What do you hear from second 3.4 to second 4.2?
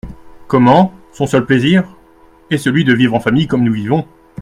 comme nous vivons!